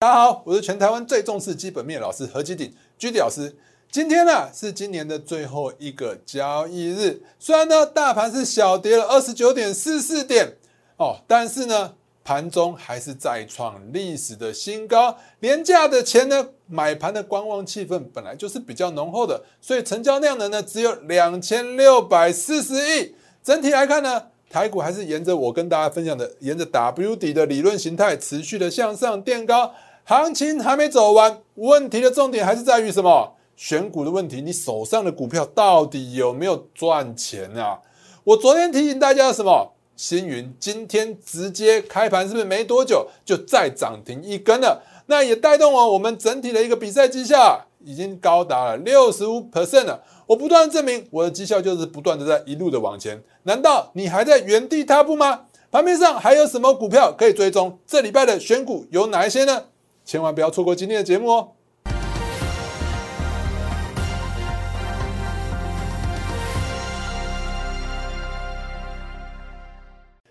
[0.00, 3.52] 大家好，我是全台湾最重视基本面老师何基鼎居迪老师。
[3.90, 10.54] 今天呢是今年的最后一个交易日，虽然呢大盘是小跌了二十九点四四点
[10.98, 15.18] 哦，但是呢盘中还是再创历史的新高。
[15.40, 23.16] 廉价的钱呢，买盘的观望气氛本来就是比较浓厚的，所以成交量呢只有两千六百四十亿。
[23.42, 29.74] 整体来看呢，台股还是沿着我跟大家分享的，沿着 W 底的理论形态持续的向上垫高。
[30.08, 33.34] 行情还没走完，问题的重点还是在于什么？
[33.56, 37.78] 选股的问题，你手上的股票到底有没有赚钱啊？
[38.24, 39.74] 我昨天提醒大家什么？
[39.96, 44.82] 星云今天直接开盘是不是没多久就再涨停一根了？
[45.08, 50.02] 那也带动了我们整体的一个比赛绩效，已经高达了六十五 percent 了。
[50.26, 53.22] 我不断证明我的绩效就是不断的在一路的往前。
[53.42, 55.42] 难道你还在原地踏步吗？
[55.70, 57.78] 盘面上还有什么股票可以追踪？
[57.86, 59.64] 这礼拜的选股有哪一些呢？
[60.08, 61.52] 千万不要错过今天的节目哦！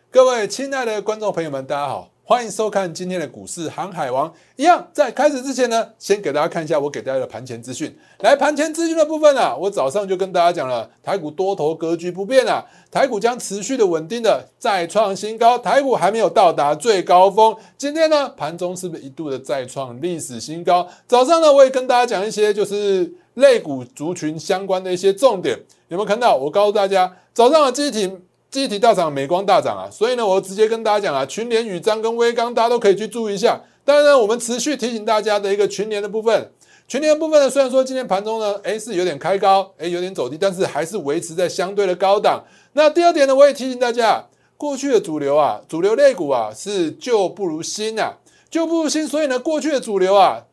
[0.09, 4.30] 各位亲爱的观众朋友们，大家好，欢迎收看今天的股市航海王。
[4.58, 7.97] 一样在开始之前呢，先给大家看一下我给大家的盘前资讯。
[8.19, 17.56] 来，盘前资讯的部分啊，我早上就跟大家讲了，台股多头格局不变啊，台股将持续的稳定的再创新高，台股还没有到达最高峰。
[17.78, 20.86] 今天呢，盘中是不是一度的再创历史新高？
[21.08, 26.36] 早上呢，我也跟大家讲一些就是类股族群相关的一些重点，有没有看到？
[26.36, 28.17] 我告诉大家，早上的机体。
[28.50, 33.59] 记忆体大涨，美光大涨啊，所以呢，我直接跟大家讲啊，群联、宇章跟微刚，大家都可以去注意一下。
[33.84, 36.50] 当然呢，我们持续提醒大家的一个群联的部分，
[36.88, 42.42] 群联的部分呢，虽然说今天盘中呢，哎是有点开高，哎有点走低，但是还是维持在相对的高档。
[42.72, 44.25] 那第二点呢，我也提醒大家，
[44.56, 48.14] 过去的主流啊，主流类股啊是旧不如新啊，
[48.50, 50.45] 旧不如新，所以呢，过去的主流啊，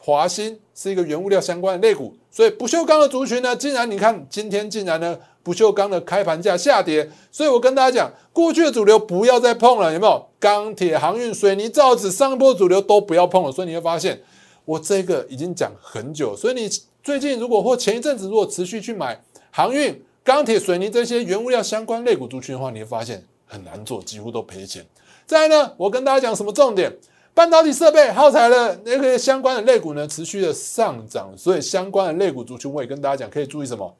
[0.00, 5.16] 华兴是一个原物料相关的类股，所以不锈钢的族群呢，竟然你看今天竟然呢。
[5.46, 10.26] 不锈钢的开盘价下跌，所以我跟大家讲，过去的主流不要再碰了，有没有？
[10.40, 13.52] 钢铁、航运、水泥、造纸上一波主流都不要碰了。
[13.52, 14.20] 所以你会发现，
[14.64, 16.34] 我这个已经讲很久。
[16.34, 16.68] 所以你
[17.00, 24.84] 最近如果或前一阵子如果持续去买航运、钢铁、水泥这些原物料相关类股族群的话，你会发现很难做，几乎都赔钱。
[25.26, 26.92] 再来呢，我跟大家讲什么重点？
[27.34, 31.32] 半导体设备、耗材的那个相关的类股呢，持续的上涨。
[31.36, 33.94] 所以相关的类股族群，我也跟大家讲，可以注意什么？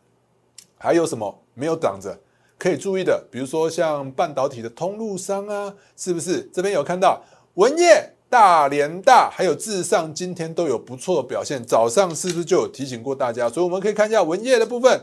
[0.87, 2.17] 还有什么没有涨着
[2.57, 3.27] 可以注意的？
[3.29, 6.49] 比如说像半导体的通路商啊，是不是？
[6.55, 7.21] 这边有看到
[7.55, 11.61] 文业、大连大还有智上今天都有不错的表现。
[11.65, 13.49] 早上是不是就有提醒过大家？
[13.49, 15.01] 所以我们可以看一下文业的部分，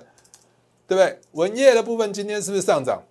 [0.87, 1.19] 对不对？
[1.33, 3.03] 文业的部分今天是不是上涨？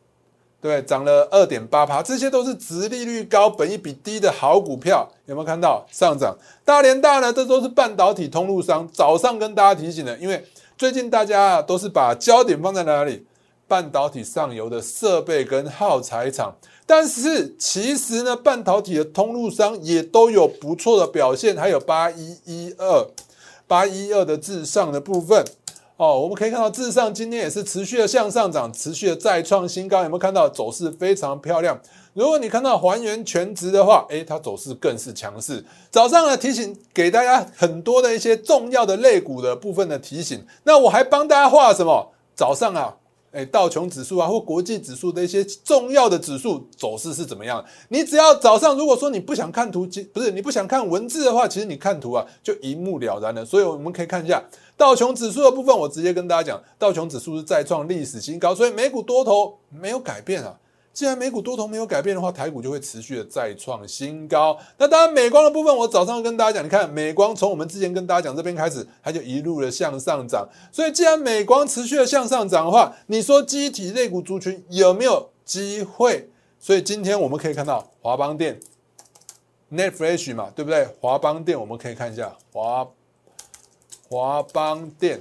[0.62, 6.34] 对，涨了二点八趴，这些都是值利率高、本益比低的好股票，有没有看到上涨？
[6.64, 7.30] 大连大呢？
[7.30, 10.42] 这都是半导体通路商，早上跟大家提醒的，因为。
[10.82, 13.24] 最近大家啊都是把焦点放在哪里？
[13.68, 23.06] 半导体上游的设备跟耗材厂，但是其实呢，半导体的通路商也都有不错的表现，还有八一一二、
[23.68, 25.44] 八一二的至上的部分
[26.02, 31.80] 哦，我们可以看到至上今天也是持续的向上涨，持续的再创新高，有没有看到走势非常漂亮？
[32.12, 35.64] 如果你看到还原全值的话，诶，它走势更是强势。
[35.92, 40.44] 早上呢提醒给大家很多的一些重要的类股的部分的提醒。
[40.64, 42.10] 那我还帮大家画什么？
[42.34, 42.96] 早上啊，
[43.30, 47.64] 诶，道琼指数啊或国际指数的一些重要的指数走势是怎么样？
[47.90, 53.44] 你只要早上如果说你不想看图，不是你不想看文字的话，其实你看图啊就一目了然了。
[53.44, 54.42] 所以我们可以看一下
[54.82, 60.58] 道琼指数的部分，我直接跟大家讲，道琼指数是再创历史新高，所以美股多头没有改变啊。
[60.92, 64.58] 既然美股多头没有改变的话，台股就会持续的再创新高。
[64.78, 70.48] 那当然，美光的部分，我早上跟大家讲，你看美光从我们之前跟大家讲这边开始，它就一路的向上涨。
[70.72, 76.28] 所以，既然美光持续的向上涨的话，你说机体类股族群有没有机会？
[76.58, 78.58] 所以今天我们可以看到华邦电、
[79.72, 80.88] Netfresh 嘛，对不对？
[81.00, 82.84] 华邦电我们可以看一下华
[84.12, 85.18] 华邦电。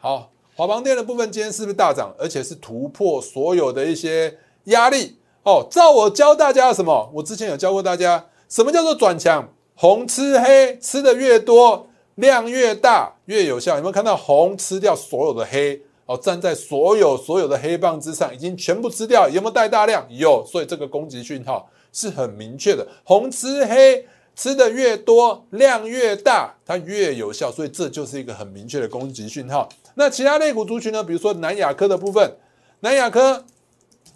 [0.00, 2.10] 好，华邦电的部分今天是不是大涨？
[2.18, 4.34] 而且是突破所有的一些。
[4.64, 7.10] 压力哦，照我教大家什么？
[7.14, 9.46] 我之前有教过大家，什么叫做转强？
[9.74, 13.76] 红吃黑，吃的越多，量越大，越有效。
[13.76, 15.80] 有没有看到红吃掉所有的黑？
[16.06, 19.28] 哦，站在所有所有的黑棒之上，已经全部吃掉。
[19.28, 20.06] 有没有带大量？
[20.08, 22.86] 有，所以这个攻击讯号是很明确的。
[23.04, 27.50] 红吃黑，吃的越多，量越大，它越有效。
[27.50, 29.68] 所以这就是一个很明确的攻击讯号。
[29.94, 31.02] 那其他类股族群呢？
[31.02, 32.36] 比如说南亚科的部分，
[32.80, 33.44] 南亚科。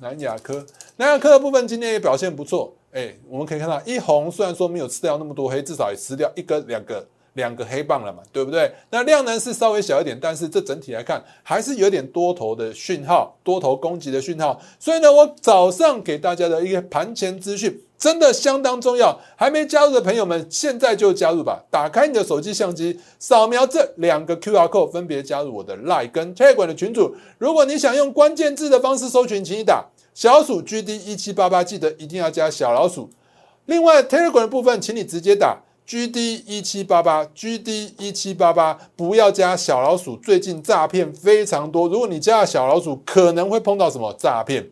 [0.00, 0.66] 南亚科，
[0.96, 7.06] 南亚科的部分今天也表现不错，哎，我们可以看到一红虽然说没有吃掉那么多黑，至少也吃掉一个两个。
[7.34, 8.72] 两个黑棒了嘛，对不对？
[8.90, 14.60] 那量能是稍微小一点，但是这整体来看还是有点多头的讯号，多头攻击的讯号。
[14.78, 19.18] 所以呢，我早上给大家的一个盘前资讯真的相当重要。
[19.36, 21.64] 还没加入的朋友们，现在就加入吧！
[21.70, 27.16] 打开你的手机相机，扫描这两个 QR code，分别加入我的 Line 跟 Telegram 的群组。
[27.38, 29.84] 如果你想用关键字的方式搜寻，请你打
[30.14, 33.10] 小鼠 GD 一七八八，记得一定要加小老鼠。
[33.66, 35.63] 另外 Telegram 的部分，请你直接打。
[35.86, 40.16] G D 一七八八，G D 一七八八，不要加小老鼠。
[40.16, 44.70] 最近诈骗非常多，如果你加了小老鼠，可能会碰到什么诈骗？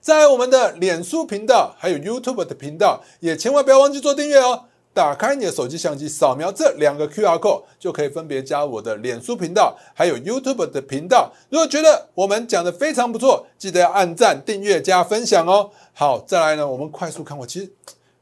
[0.00, 4.64] 在我们的脸书频道，还有 YouTube 的频道，也千万不要忘记做订阅哦。
[4.94, 11.30] 打开你的手机相机，扫描这两个 QR code，就可以分别加我的脸书频道，还有 YouTube 的频道。
[11.50, 15.68] 如果觉得我们讲的非常不错，记得要按赞、订阅、加分享哦。
[15.92, 17.70] 好，再来呢，我们快速看我，其实。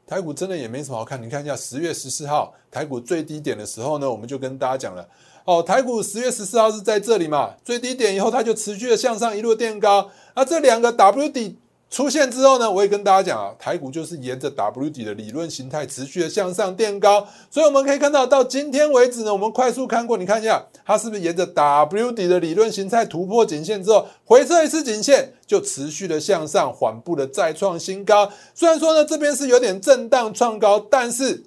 [0.07, 5.07] 台股真的也没什么好看，你看一下十月十四号台股最低点的时候呢，我们就跟大家讲了，
[5.45, 11.57] 哦，台股十月十四号是在这里嘛，最低点以后它就持续的向上一路垫高，那这两个 W 底。
[11.89, 28.29] 出现之后呢，我也跟大家讲啊，台股就是沿着 W 底的理论形态持续的向上垫高，所以我们可以看到到今天为止呢，我们快速看过，你看一下它是不是沿着 W 底的理论形态突破颈线之后，回撤一次颈线就持续的向上缓步的再创新高。
[28.53, 31.43] 虽然说呢这边是有点震荡创高，但是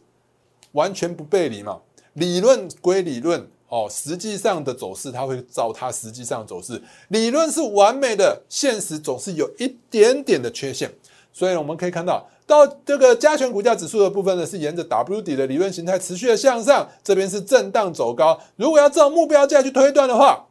[0.73, 1.81] 完全不背离嘛，
[2.15, 3.49] 理论归理论。
[3.69, 10.91] 哦，实际上的走势它会照它实际上走势，理论是完美的，现实总是有一点点的缺陷。
[11.33, 18.41] 所以我们可以看到，到这个加权股价指数的部分呢，是沿着 W 底的理论形态持续的向上，这边是震荡走高。
[18.57, 20.47] 如果要照目标价去推断的话，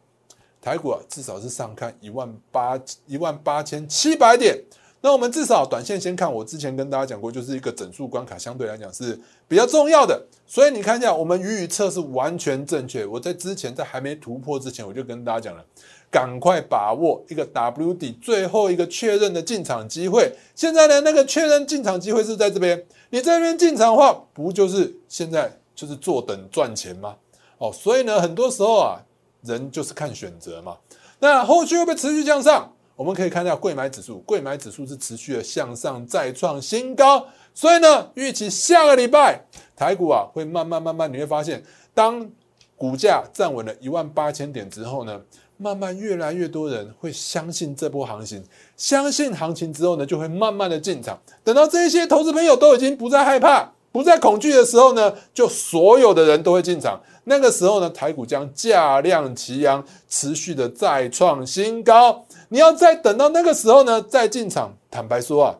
[0.62, 4.64] 台股啊至少是上看一万八一万八千七百点。
[5.02, 9.18] 那我们至少短线先看，我之前跟大家讲过，就是一个整数关卡，相对来讲是
[9.48, 10.26] 比较重要的。
[10.46, 13.06] 所以你看一下，我们预测是完全正确。
[13.06, 15.64] 我在之前在还没突破之前，我就跟大家讲了，
[16.10, 20.34] 赶快把握一个 W 底最后一个确认的进场机会。
[20.56, 27.16] 现在呢，那个确认进场机会是在这边，你这边进场的话，不就是现在就是坐等赚钱吗？
[27.60, 29.00] 哦，所以呢，很多时候啊，
[29.44, 30.78] 人就是看选择嘛。
[31.20, 32.74] 那后续会不会持续向上？
[32.98, 37.24] 我们可以看到贵买指数，贵买指数是持续的向上再创新高，
[37.54, 39.40] 所以呢，预期下个礼拜
[39.76, 41.64] 台股啊会慢慢慢慢，你会发现，
[41.94, 42.28] 当
[42.76, 45.22] 股价站稳了一万八千点之后呢，
[45.58, 48.44] 慢慢越来越多人会相信这波行情，
[48.76, 53.74] 相信行情之后呢，就会慢慢的进场，等到这些投资朋友都已经不再害怕。
[53.98, 57.02] 不再恐惧的时候呢，就所有的人都会进场。
[57.24, 62.24] 那个时候呢，台股将价量齐扬，持续的再创新高。
[62.50, 64.72] 你要再等到那个时候呢，再进场。
[64.92, 65.56] 坦白说啊，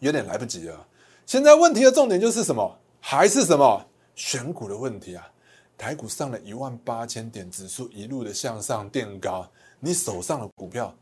[0.00, 0.84] 有点来不及了。
[1.26, 2.76] 现在问题的重点就是什么？
[2.98, 3.86] 还是什么
[4.16, 5.24] 选股的问题啊？
[5.78, 9.48] 台股上了一万八千点，指数一路的向上垫高，
[9.78, 10.92] 你手上的股票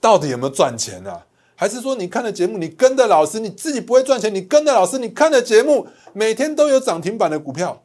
[0.00, 1.24] 到底有没有赚钱啊？
[1.62, 7.80] 还是说你看的节目，你跟的老师，你自己不会赚钱，你跟的老师，你看的节目每天都有涨停板的股票，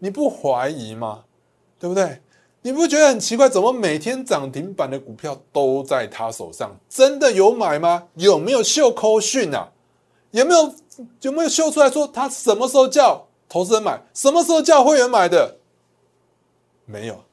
[0.00, 1.24] 你不怀疑吗？
[1.80, 2.20] 对不对？
[2.60, 3.48] 你不觉得很奇怪？
[3.48, 6.76] 怎么每天涨停板的股票都在他手上？
[6.86, 8.08] 真的有买吗？
[8.16, 9.70] 有没有秀扣讯啊？
[10.32, 10.74] 有没有
[11.22, 15.56] 有没有秀出来说他什么时候叫投资人买，什么时候叫会员买的？
[16.84, 17.24] 没有，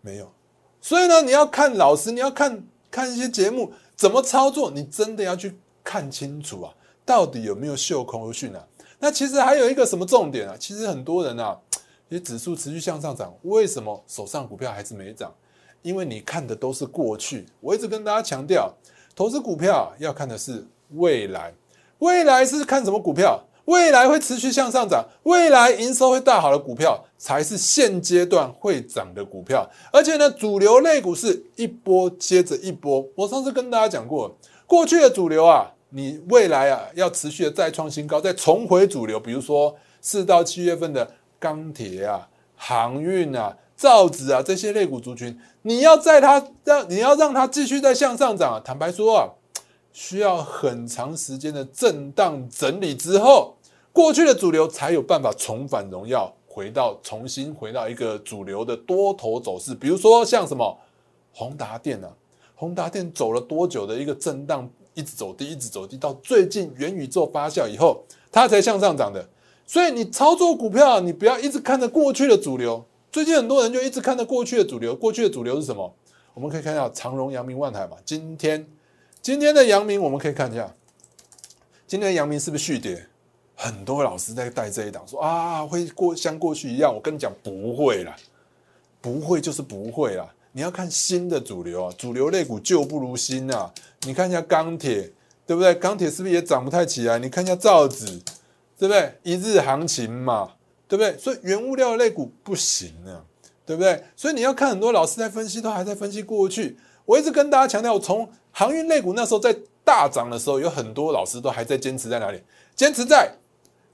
[0.00, 0.32] 没有。
[0.80, 3.70] 所以呢，你要看老师，你要看看一些节目。
[3.96, 4.70] 怎么操作？
[4.70, 6.74] 你真的要去看清楚啊！
[7.04, 8.66] 到底有没有秀空讯啊？
[8.98, 10.56] 那其实还有一个什么重点啊？
[10.58, 11.58] 其实很多人啊，
[12.08, 15.32] 你指数持续向上涨，为什么手上股票还是没涨？
[15.82, 17.46] 因为你看的都是过去。
[17.60, 18.72] 我一直跟大家强调，
[19.14, 21.52] 投资股票要看的是未来。
[21.98, 23.42] 未来是看什么股票？
[23.66, 29.68] 未来会持续向上涨，未来营收会大好的股票，才是现阶段会涨的股票。
[29.90, 33.06] 而且呢，主流类股是一波接着一波。
[33.14, 39.18] 我上次跟大家讲过，过去的主流啊，你未来啊要持续的再创新高，再重回主流。
[39.18, 48.60] 比如说四到七月份的钢铁啊、航运啊、造纸啊这些类股族群，你要在它让你要让它继续在向上涨。
[48.62, 49.28] 坦白说啊。
[49.96, 53.53] 需要很长时间的震荡整理之后，
[53.94, 59.72] 过去的主流才有办法重返荣耀，回到重新回到一个主流的多头走势。
[59.72, 60.76] 比如说像什么
[61.32, 62.12] 宏达电啊，
[62.56, 69.24] 宏达电走了多久的一个震荡，一直走低，一直走低，到最近元宇宙发酵以后，它才向上涨的。
[69.64, 72.84] 所以你操作股票，你不要一直看着过去的主流。
[73.12, 75.94] 最近很多人就一直看着过去的主流，过去的主流是什么？
[76.34, 78.66] 我们可以看到长荣、阳明、万海嘛，今天。
[79.22, 80.74] 今天的阳明，我们可以看一下，
[81.86, 83.06] 今天的阳明是不是续跌？
[83.54, 86.92] 很多老师在带这一档说啊，会过像过去一样。
[86.94, 88.14] 我跟你讲，不会啦，
[89.00, 90.28] 不会就是不会啦。
[90.52, 93.72] 你要看新的主流啊，主流类股旧不如新啊。
[94.02, 95.12] 你看一下钢铁，
[95.46, 95.74] 对不对？
[95.74, 97.18] 钢铁是不是也涨不太起来？
[97.18, 98.06] 你看一下造纸，
[98.78, 99.14] 对不对？
[99.22, 100.52] 一日行情嘛，
[100.86, 101.16] 对不对？
[101.18, 103.24] 所以原物料类股不行啊，
[103.66, 104.04] 对不对？
[104.14, 106.76] 所以你要看很多老师在分析，都还在分析过去。
[107.04, 112.40] 我一直跟大家强调，从航运类股那时候在大涨的时候，有很多老师都还在坚持在哪里？
[112.76, 113.32] 坚持在，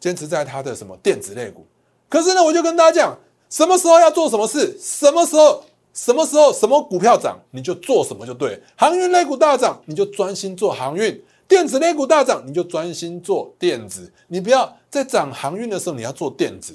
[0.00, 1.64] 坚持在它的什么电子类股。
[2.08, 5.62] 可是呢，我就跟大家讲，什么时候要做什么事，什么时候。
[5.92, 8.62] 什么时候什么股票涨，你就做什么就对。
[8.76, 11.12] 航运类股大涨，你就专心做航运；
[11.48, 14.10] 电子类股大涨，你就专心做电子。
[14.28, 16.72] 你不要在涨航运的时候你要做电子，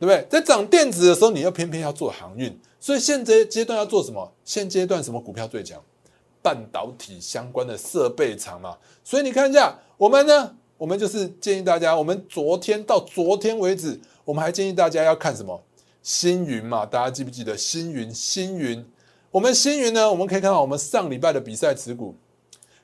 [0.00, 0.26] 不对？
[0.28, 2.58] 在涨电子的时候，你要偏偏要做航运。
[2.80, 4.32] 所以现阶阶段要做什么？
[4.44, 5.80] 现阶段什么股票最强？
[6.42, 8.76] 半导体相关的设备厂嘛。
[9.04, 15.62] 所以你看一下，我们呢，我们就是建议大家，我们昨天到昨天为止，我们还建议大家要看什么？
[16.02, 18.12] 星云嘛，大家记不记得星云？
[18.14, 18.84] 星云，
[19.30, 20.10] 我们星云呢？
[20.10, 22.14] 我们可以看到，我们上礼拜的比赛持股，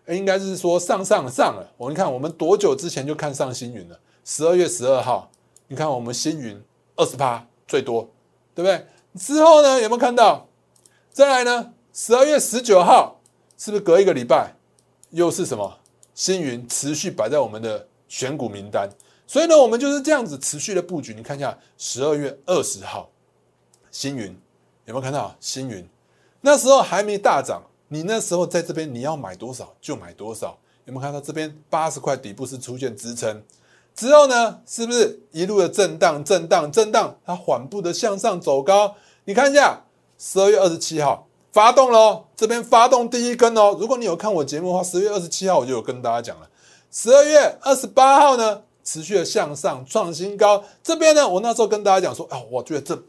[0.08, 1.72] 应该是说上上上了。
[1.76, 4.00] 我们看，我们多久之前就看上星云了？
[4.24, 5.30] 十二月十二号，
[5.68, 6.60] 你看我们星云
[6.96, 8.08] 二十八最多，
[8.54, 8.86] 对不对？
[9.20, 10.48] 之后呢，有没有看到？
[11.12, 11.72] 再来呢？
[11.92, 13.20] 十二月十九号，
[13.58, 14.54] 是不是隔一个礼拜，
[15.10, 15.78] 又是什么？
[16.14, 18.88] 星云持续摆在我们的选股名单。
[19.26, 21.14] 所以呢，我们就是这样子持续的布局。
[21.14, 23.08] 你看一下，十二月二十号。
[23.90, 24.26] 星云
[24.86, 25.34] 有没有看到？
[25.40, 25.88] 星云
[26.40, 30.58] 那时候还没大涨，你那时候在这边你要买多少就买多少。
[30.84, 33.40] 有没有看到这边八十块底部是出现支撑
[33.94, 34.60] 之后呢？
[34.66, 37.16] 是不是一路的震荡、震荡、震荡？
[37.24, 38.96] 它缓步的向上走高。
[39.24, 39.80] 你看一下，
[40.18, 43.76] 十二月二十七号发动喽，这边发动第一根哦。
[43.78, 46.48] 如果你有看我节目的话，十月二十七号我就有跟大家讲了。
[46.90, 50.64] 十二月二十八号呢，持续的向上创新高。
[50.82, 53.02] 这边呢，我那时候跟大家讲说，啊，我觉得这。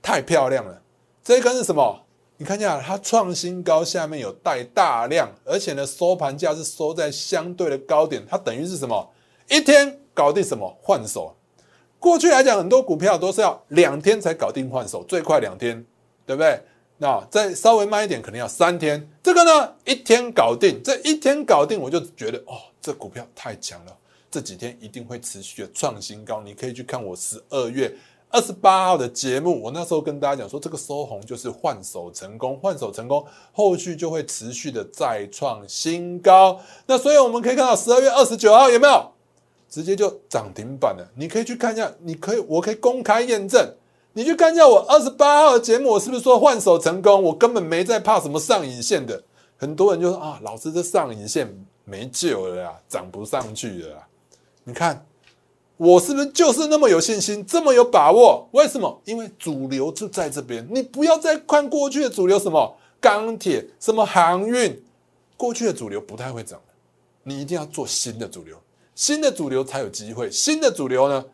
[0.00, 0.80] 太漂亮了，
[1.22, 2.00] 这一根是什么？
[2.38, 9.10] 你看一下，它创新高，下面有带大量，而且呢，收盘价是收在相对的高点，它等于是什么？
[9.50, 11.34] 一天搞定什么换手？
[11.98, 15.84] 过去来讲，很多股票都是要两天才搞定换手，最快两天，
[16.24, 16.62] 对不对？
[16.98, 19.08] 那再稍微慢一点，可能要三天。
[19.22, 23.96] 这个呢，一天搞定，这一天搞定，我就觉得哦，这股票太强了，
[24.30, 26.42] 这几天一定会持续的创新高。
[26.42, 27.94] 你可以去看我十二月。
[28.30, 36.60] 二十八号的节目，我那时候跟大家讲说，这个收红就是换手成功，换手成功，后续就会持续的再创新高。
[36.84, 39.10] 那所以我们可以看到十二月二十九号有没有
[39.70, 41.08] 直接就涨停板了？
[41.16, 43.74] 你可以去看一下，你可以，我可以公开验证。
[44.12, 47.22] 你去看一下我二十八号的节目，我是不是说换手成功？
[47.22, 49.22] 我根本没在怕什么上影线的。
[49.56, 51.52] 很多人就说啊，老师这上影线
[51.84, 54.06] 没救了呀，涨不上去了。
[54.64, 55.04] 你看。
[55.80, 58.48] 我是不是就是那么有信心，这么有把握？
[58.50, 59.00] 为什么？
[59.04, 60.66] 因为主流就在这边。
[60.72, 64.82] 你不要再看过去的主流，什么钢铁、什么航运，
[65.36, 66.60] 过去的主流不太会涨。
[67.22, 68.56] 你一定要做新的主流，
[68.96, 70.28] 新的主流才有机会。
[70.32, 71.24] 新的主流呢，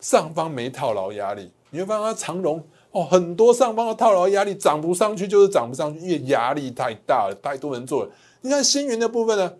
[0.00, 1.50] 上方没套牢压力。
[1.70, 8.10] 你会发现它长荣哦，很多上方的套牢压力涨不上去，就是涨不上去，因为压力太大了，太多人做了。
[8.40, 9.52] 你看星云的部分呢，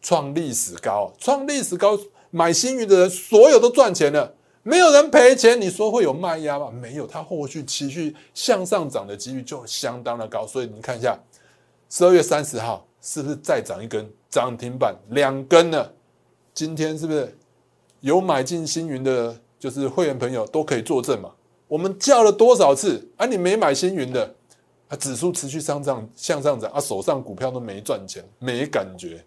[0.00, 1.98] 创历史高，创历史高。
[2.34, 5.60] 买星云的人，所有都赚钱了，没有人赔钱。
[5.60, 6.70] 你说会有卖压吗？
[6.70, 10.46] 没有，它后续持续向上涨的几率就相当的高。
[10.46, 11.14] 所以你看一下，
[11.90, 14.96] 十二月三十号是不是再涨一根涨停板？
[15.10, 15.92] 两根了。
[16.54, 17.36] 今天是不是
[18.00, 21.30] 有买进星云的，就是会员朋友都可以作证嘛？
[21.72, 23.02] 我们叫了多少次？
[23.16, 24.30] 啊，你没买星云的，
[24.88, 29.24] 啊，指数持续上涨向上涨，啊，手上股票都没赚钱，没感觉。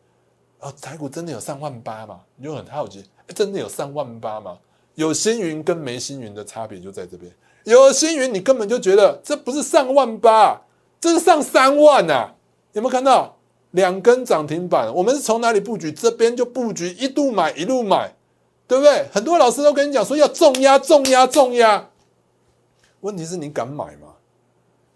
[0.59, 2.19] 啊，台股真的有上万八吗？
[2.35, 4.59] 你就很好奇，真的有上万八吗？
[4.93, 7.31] 有星云跟没星云的差别就在这边。
[7.63, 10.61] 有星云，你根本就觉得这不是上万八，
[11.01, 12.29] 这是上三万呐！
[12.73, 13.35] 有没有看到
[13.71, 14.93] 两根涨停板？
[14.93, 15.91] 我们是从哪里布局？
[15.91, 18.13] 这边就布局，一度买一路买，
[18.67, 19.07] 对不对？
[19.11, 21.89] 很多老师都跟你讲说要重压、重压、重压。
[23.05, 24.15] 问题是你敢买吗？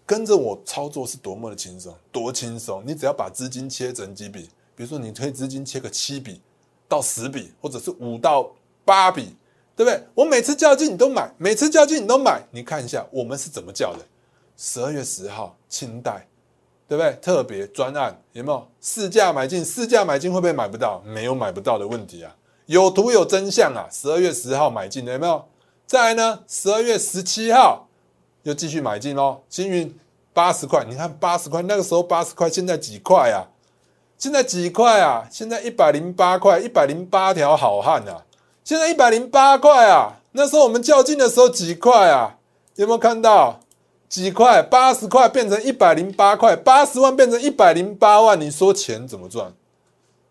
[0.03, 2.81] 跟着我操作是多么的轻松，多轻松！
[2.83, 4.49] 你只要把资金切成几笔。
[4.75, 6.41] 比如说，你可以资金切个七笔
[6.87, 8.49] 到十笔，或者是五到
[8.83, 9.35] 八笔，
[9.75, 10.03] 对不对？
[10.15, 12.41] 我每次叫进你都买，每次叫进你都买。
[12.49, 13.99] 你看一下我们是怎么叫的？
[14.57, 16.27] 十二月十号，清代，
[16.87, 17.13] 对不对？
[17.21, 18.67] 特别专案有没有？
[18.81, 20.99] 市价买进，市价买进会不会买不到？
[21.05, 22.35] 没有买不到的问题啊，
[22.65, 23.87] 有图有真相啊！
[23.91, 25.45] 十二月十号买进的有没有？
[25.85, 26.43] 再来呢？
[26.47, 27.87] 十二月十七号
[28.43, 29.93] 又继续买进哦，星云
[30.33, 33.47] 八十块，你看八十块，那个时候八十块，现在几块啊？
[34.17, 35.27] 现在几块啊？
[35.31, 38.25] 现在一百零八块，一百零八条好汉啊！
[38.63, 40.19] 现在一百零八块啊！
[40.33, 42.37] 那时候我们较劲的时候几块啊？
[42.75, 43.59] 有没有看到？
[44.07, 44.61] 几块？
[44.61, 49.53] 八十块变成一百零八块，八十万变成一百零八万，你说钱怎么赚？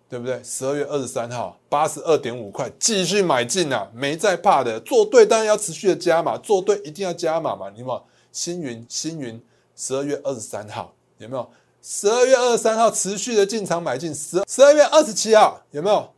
[0.08, 0.42] 对不对？
[0.42, 3.88] 十二月二十三号，八十二点五块，继续买进啊！
[3.94, 7.68] 没在怕的，做对当然要持续的加码，做对一定要加码嘛！
[7.70, 8.02] 你有没有？
[8.32, 9.42] 星云，星云，
[9.76, 11.50] 十二月二十三号有没有？
[11.82, 16.10] 十二月二十三号持续的进场买进，十十二月二十七号有没有？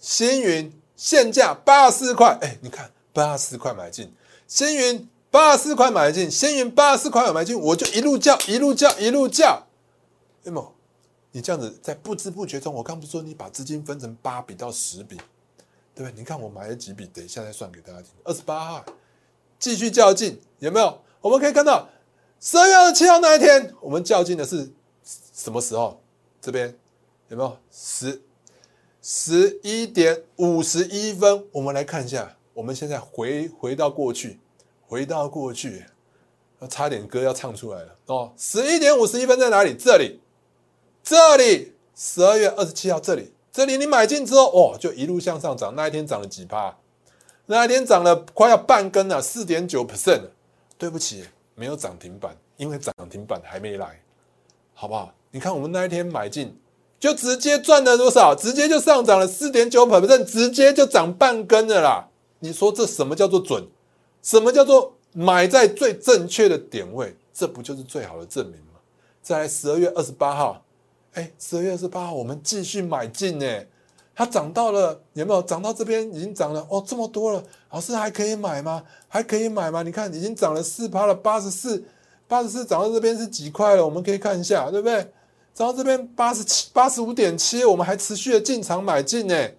[0.00, 4.12] 星云现价八十四块，哎，你看八十四块买进，
[4.46, 9.66] 星云八十四块买进，星云八十四块买进，我就一路叫，一路叫，一路叫，
[10.42, 10.72] 有没有？
[11.30, 15.16] 你这样子在不知不觉中，我刚不是说你把资金分成八笔到十笔，
[15.94, 16.12] 对不对？
[16.16, 18.10] 你看我买了几笔，等一下再算给大家听。
[18.24, 18.84] 二十八号
[19.58, 21.00] 继续较劲，有没有？
[21.20, 21.88] 我们可以看到。
[22.40, 24.70] 十二月二十七号那一天，我们较劲的是
[25.04, 26.00] 什么时候？
[26.40, 26.72] 这边
[27.26, 28.22] 有没有十
[29.02, 31.44] 十一点五十一分？
[31.50, 34.38] 我们来看一下，我们现在回回到过去，
[34.86, 35.84] 回到过去，
[36.60, 38.32] 要差点歌要唱出来了哦！
[38.36, 39.74] 十一点五十一分在哪里？
[39.74, 40.20] 这里，
[41.08, 45.74] 这里，十二月二十七号这里，这里你买进之后，哦，就一路向上涨。
[45.74, 46.76] 那一天涨了几趴？
[47.46, 50.20] 那一天涨了快要半根了，四点九 percent。
[50.76, 51.24] 对不起。
[51.54, 54.02] 没有涨停板，因为涨停板还没来，
[54.74, 55.14] 好不好？
[55.30, 56.54] 你看我们那一天买进，
[57.00, 58.34] 就直接赚了多少？
[58.34, 62.10] 直接就上涨了四点九 percent，直接就涨半根了啦。
[62.40, 63.66] 你说这什么叫做准？
[64.22, 67.16] 什么叫做买在最正确的点位？
[67.32, 68.78] 这不就是最好的证明吗？
[69.22, 70.62] 在十二月二十八号，
[71.14, 73.46] 哎，十二月二十八号我们继续买进呢。
[74.14, 75.40] 它涨到了有没有？
[75.42, 78.82] 涨到这边已经涨了哦，这么多了，老师还可以买吗？
[79.06, 79.82] 还可以买吗？
[79.84, 81.84] 你看已经涨了四趴了，八十四，
[82.26, 83.84] 八十四涨到这边是几块了？
[83.84, 84.96] 我们可以看一下，对不对？
[85.54, 89.50] 涨到这边八十七，八十五点七，我们还持续的进场买进呢，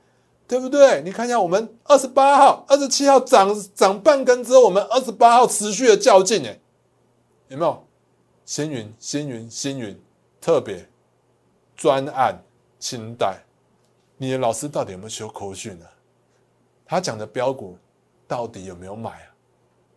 [0.46, 1.02] 对不对？
[1.04, 6.60] 你看一下，我们二十八号、二十七号涨涨半根之后，我们二十八号持续的较劲，哎，
[7.48, 7.82] 有没有？
[8.44, 9.98] 星云、星云、星云，
[10.42, 10.86] 特别
[11.80, 12.38] 专案
[12.78, 13.38] 清代。
[14.18, 15.86] 你的老师到底有没有修口讯呢？
[16.86, 17.78] 他讲的标股
[18.28, 19.12] 到底有没有买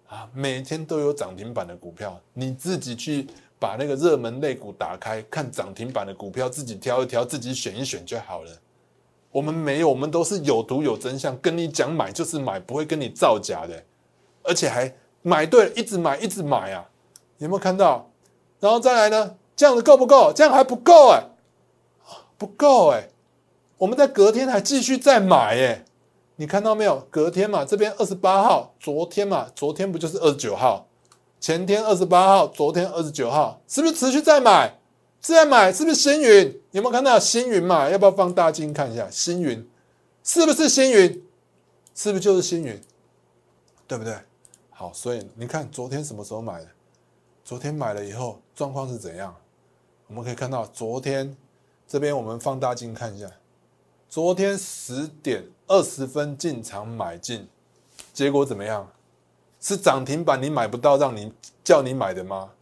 [0.06, 0.14] 啊？
[0.14, 3.26] 啊，每天都有涨停板的股票，你自己去
[3.58, 8.50] 把那个热门类股打开，看涨停板的股票，自己挑一挑，自己选一选就好了。
[9.32, 13.82] 我们没有，我们都是有图有真相，跟你讲买就是买，不会跟你造假的，
[14.44, 16.88] 而且还买对了，一直买一直买啊！
[17.38, 18.08] 有没有看到？
[18.60, 19.36] 然后再来呢？
[19.56, 20.32] 这样子够不够？
[20.32, 21.24] 这样还不够哎，
[22.42, 23.08] 不够哎。
[23.78, 25.84] 我们在隔天还继续再买耶，
[26.34, 27.06] 你看到没有？
[27.08, 30.88] 隔天嘛，这边二十八号，昨天嘛，昨天不就是二十九号？
[31.38, 34.76] 前天二十八号，昨天二十九号，是不是持续在买？
[35.20, 36.60] 在买，是不是星云？
[36.72, 37.88] 有没有看到星云嘛？
[37.88, 39.08] 要不要放大镜看一下？
[39.08, 39.64] 星云
[40.24, 41.24] 是不是星云？
[41.94, 42.80] 是不是就是星云？
[43.86, 44.16] 对不对？
[44.70, 46.66] 好，所以你看昨天什么时候买的？
[47.44, 49.34] 昨天买了以后状况是怎样？
[50.06, 51.36] 我们可以看到昨天
[51.92, 53.30] 这边我们放大镜看一下。
[54.08, 57.46] 昨天十点二十分进场买进，
[58.14, 58.90] 结果怎么样？
[59.60, 61.30] 是涨停板你买不到，让你
[61.62, 62.52] 叫你买的吗？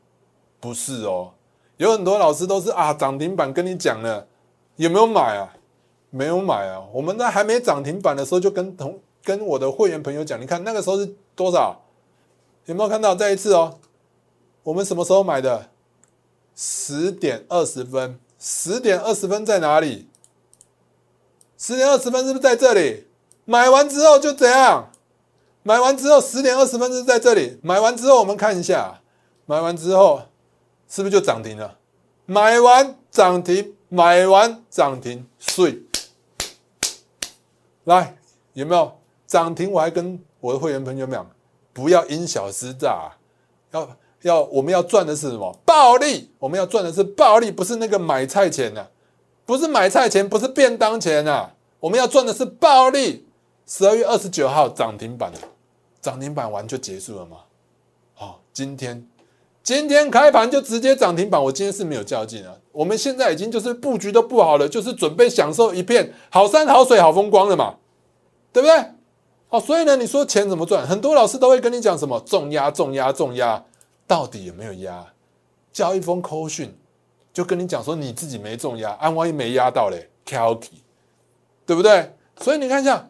[0.58, 1.30] 不是哦，
[1.76, 4.26] 有很多老师都是啊，涨停板跟你讲了，
[4.74, 5.54] 有没有买啊？
[6.10, 6.84] 没有买啊。
[6.92, 11.80] 我们在还没涨停板的时候，就跟同跟我的会员朋友讲，你看那个时候是多少？
[12.64, 13.14] 有没有看到？
[13.14, 13.78] 再一次哦，
[14.64, 15.68] 我们什么时候买的？
[16.56, 20.08] 十点二十分，十点二十分在哪里？
[21.58, 23.06] 十点二十分是不是在这里？
[23.44, 24.90] 买完之后就怎样？
[25.62, 27.60] 买完之后十点二十分是在这里。
[27.62, 29.02] 买完之后我们看一下，
[29.44, 30.22] 买完之后
[30.88, 31.76] 是不是就涨停了？
[32.24, 35.82] 买完涨停，买完涨停，碎。
[37.84, 38.16] 来，
[38.54, 39.70] 有没有涨停？
[39.70, 41.30] 我还跟我的会员朋友们讲，
[41.74, 43.12] 不要因小失大，
[43.72, 43.86] 要
[44.22, 45.56] 要我们要赚的是什么？
[45.64, 46.30] 暴利！
[46.38, 48.86] 我们要赚的是暴利，不是那个买菜钱呢。
[49.46, 51.54] 不是买菜钱，不是便当钱啊！
[51.80, 53.26] 我们要赚的是暴利。
[53.66, 55.32] 十二月二十九号涨停板，
[56.00, 57.38] 涨停板完就结束了吗？
[58.14, 59.06] 好，今天
[59.62, 62.54] 今天开盘就直接涨停板，我今天是没有较劲啊。
[62.72, 67.76] 我们现在已经就是布局都不好了，就是准备享受一片好山好水好风光了嘛，
[68.52, 68.84] 对不对？
[69.48, 70.86] 哦，所以呢，你说钱怎么赚？
[70.86, 73.64] 很多老师都会跟你讲什么重压重压重压，
[74.10, 75.06] 到底有没有压？
[75.72, 76.76] 交一封扣讯。
[77.32, 80.82] 就跟你讲说你自己没中压，安万一没压到嘞 k a l k y
[81.64, 82.12] 对不对？
[82.40, 83.08] 所以你看一下，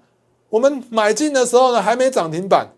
[0.51, 2.69] 我们买进的时候呢，还没涨停板，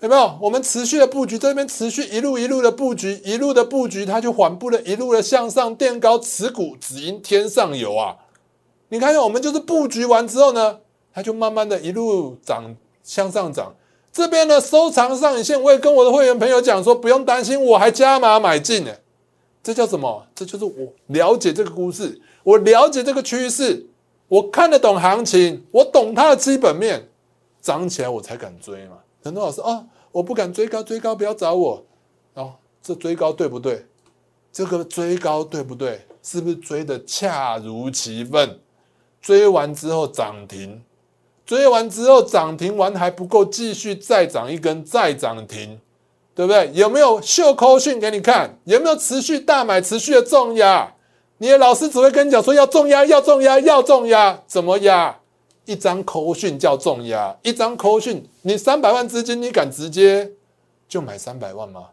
[0.00, 0.36] 有没有？
[0.40, 8.16] 我们持续的布局，这边持续一路一路的布局，一路的布局，它就缓步的一路的向上垫高，持股只因天上有啊！
[8.88, 10.80] 你看一下，我们就是布局完之后呢，
[11.14, 13.72] 它就慢慢的一路涨向上涨。
[14.12, 18.90] 这边呢，收藏上影线，我也跟我的会员朋友讲说，不用担心，我还加码买进呢。
[19.62, 20.26] 这叫什么？
[20.34, 23.86] 这就是我了解这个故事，我了解这个趋势，
[24.26, 27.08] 我看得懂行情，我懂它的基本面，
[27.60, 28.98] 涨起来我才敢追嘛。
[29.22, 31.84] 很多老师啊，我不敢追高，追高不要找我。
[32.34, 33.84] 哦，这追高对不对？
[34.50, 36.00] 这个追高对不对？
[36.22, 38.58] 是不是追的恰如其分？
[39.20, 40.82] 追完之后涨停，
[41.48, 45.80] 追完之后涨停完还不够，继续再涨一根，再涨停，
[46.34, 46.70] 对不对？
[46.74, 48.58] 有没有秀扣讯给你看？
[48.64, 50.92] 有没有持续大买，持续的重压？
[51.38, 55.18] 你的老师只会跟你讲说要重压，要重压，要重压，怎么压？
[55.64, 60.30] 一张扣讯叫重压，一张扣讯，你三百万资金，你敢直接
[60.86, 61.86] 就买三百万吗？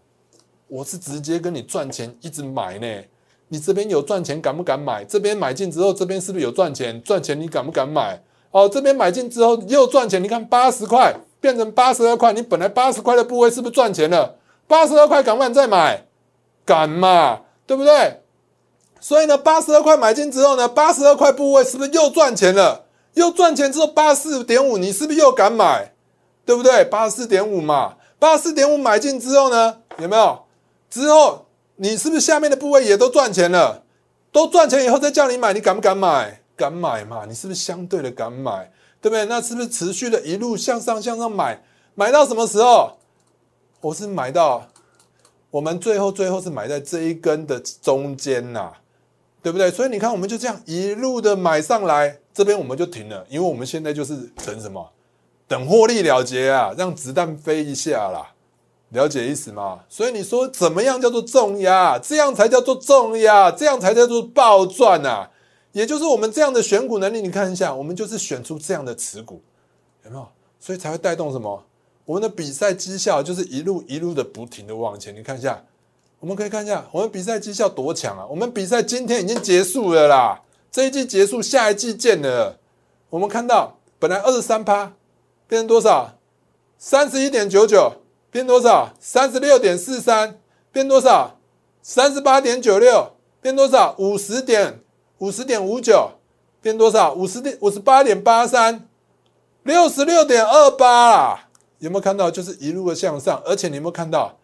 [0.67, 3.03] 我是直接跟你赚钱，一直买呢。
[3.47, 5.05] 你这边有赚钱，敢不敢买？
[5.05, 7.01] 这边买进之后，这边是不是有赚钱？
[7.03, 8.21] 赚钱你敢不敢买？
[8.55, 14.35] 哦，这边买进之后又赚钱，你看八十块变成八十二块，你本来八十块的部位是不是赚钱了？
[14.65, 16.05] 八十二块敢不敢再买？
[16.63, 18.21] 敢嘛，对不对？
[19.01, 22.85] 所以呢，八十二块买进之后呢，八十二块部位是不是又赚钱了？
[23.15, 25.91] 又赚钱之后，八十四点五，你是不是又敢买？
[26.45, 26.85] 对不对？
[26.85, 30.43] 八十四点五嘛，八十四点五买进之后呢，有没有？
[30.89, 33.83] 之后你是不是下面的部位也都赚钱了？
[34.31, 36.39] 都赚钱以后再叫你买，你敢不敢买？
[36.55, 37.25] 敢买嘛？
[37.27, 38.71] 你是不是相对的敢买？
[39.01, 39.25] 对不对？
[39.25, 41.63] 那是不是持续的一路向上向上买？
[41.93, 42.97] 买到什么时候？
[43.81, 44.67] 我是买到
[45.51, 48.73] 我们最后最后是买在这一根的中间呐。
[49.43, 49.69] 对不对？
[49.69, 54.89] 所以你看，我们就这样一路的买上来，这边我们就停了，因为我们现在就是等什么？
[55.47, 58.33] 等获利了结啊，让子弹飞一下啦，
[58.89, 59.81] 了解意思吗？
[59.87, 61.99] 所以你说怎么样叫做重压？
[61.99, 65.29] 这样才叫做重压，这样才叫做暴赚啊！
[65.75, 69.41] 也就是我们这样的选股能力，你看一下，我们就是选出这样的持股，
[70.05, 70.25] 有没有？
[70.57, 71.61] 所以才会带动什么？
[72.05, 75.61] 我们的比赛绩效就是一路一路的不停的往前，你看一下。
[76.21, 78.25] 我们可以看一下我们比赛绩效多强啊！
[78.27, 82.57] 我们比赛今天已经结束了啦，这一季结束，下一季见了。
[83.09, 84.93] 我们看到本来二十三趴
[85.45, 86.15] 变成多少？
[86.79, 87.91] 三十一点九九
[88.31, 88.93] 变多少？
[88.97, 90.39] 三十六点四三
[90.71, 91.37] 变多少？
[91.81, 93.11] 三十八点九六
[93.41, 93.93] 变多少？
[93.99, 94.79] 五十点
[95.19, 96.11] 五十点五九
[96.61, 97.13] 变多少？
[97.13, 98.87] 五十点五十八点八三，
[99.63, 101.47] 六十六点二八啦！
[101.79, 102.29] 有没有看到？
[102.29, 104.37] 就是一路的向上，而且你有没有看到？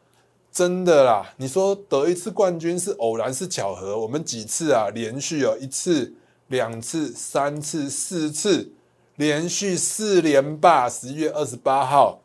[0.52, 3.98] 真的啦，你说得一次冠军是偶然是巧合？
[3.98, 4.90] 我们几次啊？
[4.94, 6.14] 连续有一次、
[6.48, 8.72] 两次、三次、四次，
[9.16, 10.90] 连续四连霸。
[10.90, 12.22] 十一月二十八号，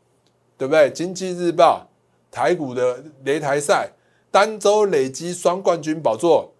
[0.58, 0.90] 对不对？
[0.90, 1.88] 经济日报
[2.30, 3.92] 台股的擂台赛，
[4.30, 6.52] 单周累积双冠军宝座。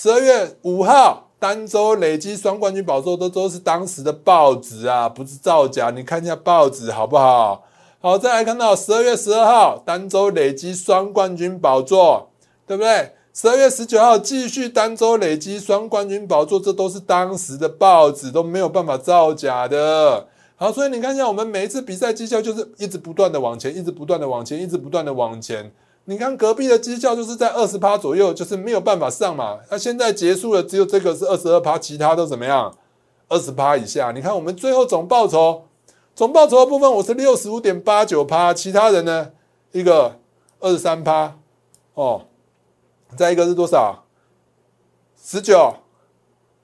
[0.00, 5.90] 十二月五号，单周累积双冠军宝座都都是当时的报纸啊，不是造假。
[5.90, 7.64] 你看一下报纸好不好？
[7.98, 12.30] 好，再来看到十二月十二号，单周累积双冠军宝座，
[12.64, 13.12] 对不对？
[13.34, 20.28] 十二月十九号继续单周累积双冠军宝座，这都是当时的报纸都没有办法造假的。
[20.54, 25.72] 好，所以你看一下，我们每一次比赛绩效就是一直不断的往前，一直不断的往前，一直不断的往前。
[26.08, 29.58] 你看隔壁的绩效就是在二十趴左右，就是没有办法上嘛。
[29.70, 32.74] 那现在结束了，只有这个是二十二趴，其他都怎么样？
[33.28, 34.10] 二十趴以下。
[34.12, 35.64] 你看我们最后总报酬。
[36.14, 39.32] 总报酬的部分我是六十五点八九趴，其他人呢
[39.72, 40.18] 一个
[40.60, 41.36] 二十三趴
[41.92, 42.22] 哦，
[43.14, 44.04] 再一个是多少？
[45.22, 45.74] 十九、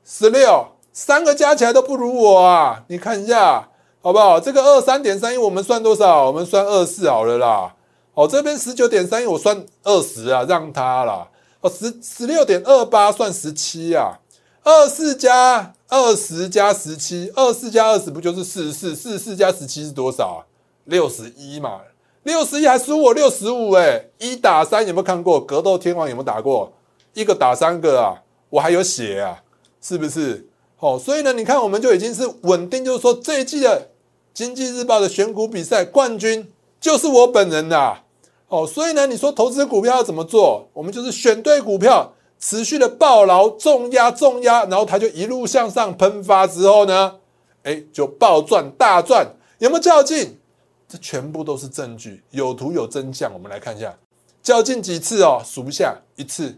[0.02, 2.84] 十六，三个加起来都不如我啊！
[2.88, 3.68] 你看一下
[4.00, 4.40] 好不好？
[4.40, 6.28] 这个二三点三一我们算多少？
[6.28, 7.74] 我们算二四好了啦。
[8.14, 11.28] 哦，这边十九点三一我算二十啊，让他啦。
[11.60, 14.20] 哦，十十六点二八算十七啊。
[14.62, 18.96] 二四加二十加十七，二四加二十不就是四十四？
[18.96, 20.40] 四十四加十七是多少啊？
[20.84, 21.80] 六十一嘛，
[22.22, 24.06] 六十一还输我六十五哎！
[24.18, 25.38] 一打三有没有看过？
[25.38, 26.72] 格斗天王有没有打过？
[27.12, 28.22] 一个打三个啊！
[28.48, 29.42] 我还有血啊，
[29.82, 30.48] 是不是？
[30.78, 33.90] 哦，所以呢，你看我们就已经是稳定，就是说这一季的
[34.32, 36.50] 经济日报的选股比赛冠军
[36.80, 38.03] 就是我本人啦。
[38.48, 40.68] 哦，所以呢，你说投资股票要怎么做？
[40.72, 42.12] 我们就是选对股票。
[42.36, 47.18] 持续的暴牢重压重压，然后它就一路向上喷发之后呢，
[47.62, 49.26] 哎，就暴赚大赚，
[49.60, 50.38] 有没有较劲？
[50.86, 53.32] 这全部都是证据，有图有真相。
[53.32, 53.96] 我们来看一下，
[54.42, 55.40] 较劲几次哦？
[55.42, 56.54] 数不下，一次，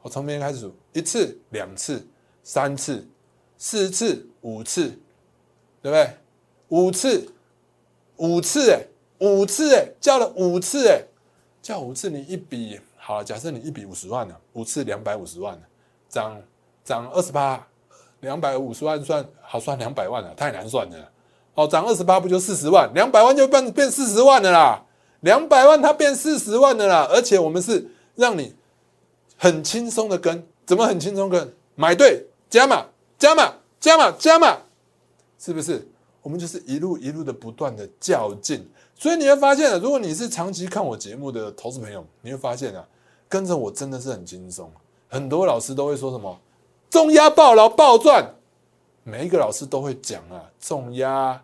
[0.00, 2.06] 我从明天开始数，一次、两次、
[2.42, 3.06] 三次、
[3.58, 4.84] 四次、五次，
[5.82, 6.10] 对不对？
[6.68, 7.30] 五次，
[8.16, 8.80] 五次，哎，
[9.18, 11.02] 五次哎，叫了五次哎，
[11.68, 15.60] 叫五次你一笔好，假设你一笔五十万呢，五次两百五十万呢
[16.08, 16.40] 涨
[16.82, 17.68] 涨二十八，
[18.20, 21.12] 两百五十万算好算两百万了，太难算了。
[21.52, 22.90] 哦，涨二十八不就四十万？
[22.94, 24.82] 两百万就变变四十万了啦，
[25.20, 28.54] 两百万它变四十万的啦，而且我们是让你
[29.36, 31.54] 很轻松的跟，怎么很轻松跟？
[31.74, 32.86] 买对加码
[33.18, 34.56] 加码加码加码，
[35.38, 35.86] 是不是？
[36.22, 38.66] 我们就是一路一路的不断的较劲，
[38.98, 42.84] 所以你会发现，如果你是长期看我节目的投资朋友，你会发现啊，
[43.28, 44.68] 跟着我真的是很轻松。
[45.08, 46.36] 很多老师都会说什么
[46.90, 48.34] 重压爆牢爆赚，
[49.04, 51.40] 每一个老师都会讲啊，重压。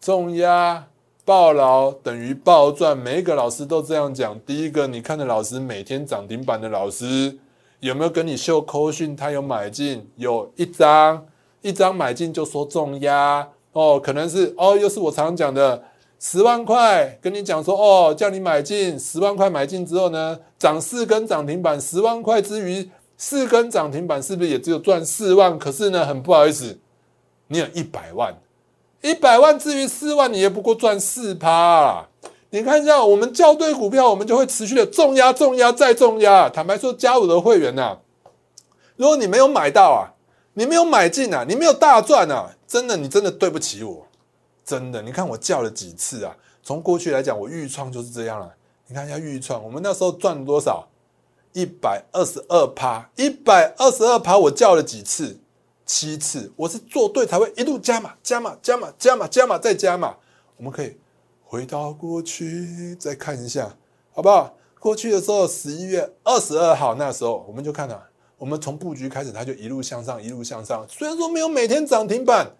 [0.00, 0.86] 重压
[1.24, 4.38] 爆牢等于爆赚，每一个老师都这样讲。
[4.46, 7.38] 第一个，你看的老师每天涨停板的老师，
[7.80, 9.14] 有没有跟你秀扣讯？
[9.16, 11.26] 他有买进，有一张，
[11.62, 15.82] 一张买进就说重压哦，可能是哦，又是我常讲的
[16.20, 25.58] 十万块，跟你讲说哦，叫你买进十万块买进之后呢，涨四根涨停板，十万块之余四根涨停板是不是也只有赚四万？
[25.58, 26.78] 可是呢，很不好意思，
[27.46, 28.34] 你有一百万。
[29.00, 32.04] 一百万至于四万，你也不过赚四趴。
[32.50, 36.48] 你看一下，我们校对股票，我们就会持续的重压、重压再重压。
[36.48, 37.98] 坦白说，加入的会员呐，
[38.96, 40.10] 如果你没有买到啊，
[40.54, 44.07] 你没有买进啊，你没有大赚啊，真的，你真的对不起我，
[44.68, 45.00] 真的。
[45.00, 46.36] 你看我叫了几次啊？
[46.62, 48.54] 从过去来讲，我预创就是这样了。
[48.86, 50.86] 你看一下预创，我们那时候赚了多少？
[51.54, 55.40] 一百二十二趴，一百二十二趴，我叫了几次？
[55.86, 60.14] 七次，我是做对才会一路加码、加码、加码、加码、加码再加码。
[60.58, 60.98] 我们可以
[61.42, 63.74] 回到过去再看一下，
[64.12, 64.54] 好不好？
[64.78, 67.98] 过去的时候，十一月二十二号那时候，我们就看到，
[68.36, 70.86] 我们从布局开始，它就一路向上，一路向上。
[70.88, 72.52] 虽然说没有每天涨停板，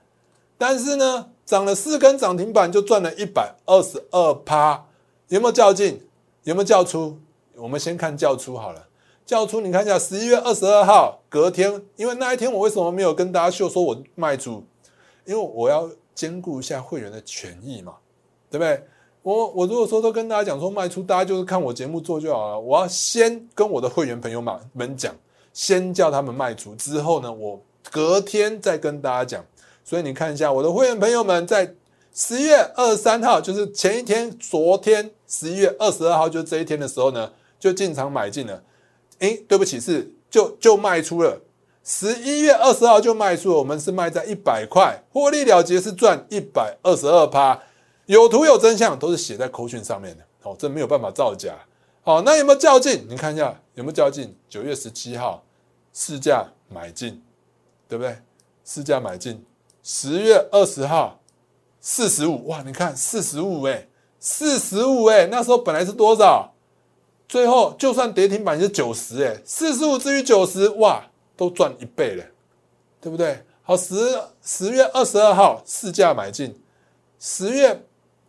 [0.57, 4.85] 但是呢，涨了四根涨停板就赚了一百二十二趴。
[5.29, 5.99] 有没有较劲？
[6.43, 7.19] 有没有较出？
[7.55, 8.87] 我们先看较出好了。
[9.25, 14.63] 叫出你看一下，十一月二十二号隔天，因为那一天我为什么没有跟大家秀说我卖出？
[15.25, 17.95] 因为我要兼顾一下会员的权益嘛，
[18.51, 18.87] 对不对？
[19.23, 22.61] 我我如果说都跟大家讲说卖出，大家就是看我节目做就好了。
[22.61, 25.15] 我要先跟我的会员朋友们讲，
[25.55, 27.59] 先叫他们卖出，之后呢，我
[27.91, 29.43] 隔天再跟大家讲。
[29.89, 31.75] 所以你看一下我的会员朋友们，在
[32.13, 38.63] 十一月二十三号，就是前一天，昨天十一月二十二号，就这一天的时候呢，就进场买进了。
[39.21, 41.41] 哎，对不起，是就就卖出了，
[41.83, 47.59] 十一月二十号就卖出了，我们是卖在一百块，获利了结是赚一百二十二趴，
[48.05, 51.55] 有图有真相，都是写在口讯上面的，哦，这没有办法造假，
[52.03, 53.07] 好，那有没有较劲？
[53.09, 54.37] 你看一下有没有较劲？
[54.51, 55.43] 九月十七号
[55.95, 57.23] 市价买进，
[57.89, 58.19] 对不对？
[58.67, 59.43] 市价买进，
[59.91, 61.19] 十月二十号
[61.81, 63.89] 四十五，哇，你看四十五哎，
[64.21, 66.53] 四十五哎，那时候本来是多少？
[67.27, 71.03] 最后，就算跌停板是九十，哎，四十五至于九十，哇，
[71.35, 72.25] 都赚一倍了，
[73.01, 73.43] 对不对？
[73.63, 76.55] 好，十十月二十二号市价买进，
[77.19, 77.83] 十月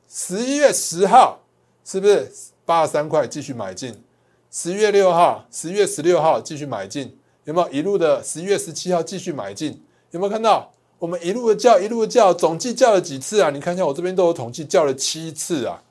[0.08, 1.40] 十一月十号
[1.84, 2.32] 是不是
[2.64, 4.02] 八十三块继续买进？
[4.50, 8.24] 十月六号、十月十六号继续买进，有没有一路的？
[8.24, 10.72] 十一月十七号继续买进，有没有看到？
[11.00, 13.50] 我们一路的叫，一路的叫，总计叫了几次啊？
[13.50, 15.82] 你看一下，我这边都有统计，叫了七次啊。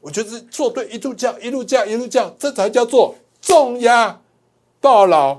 [0.00, 4.20] 我觉得做对，一路叫，一路叫，一路叫，这才叫做重压
[4.80, 5.38] 爆牢，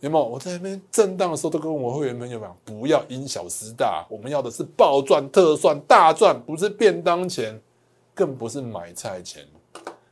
[0.00, 0.24] 有没有？
[0.24, 7.60] 我在那边震荡的时候，都跟我会员朋友讲，不要因小失大，我们要的是暴赚特赚大赚，不是便当钱，
[8.14, 9.44] 更不是买菜钱。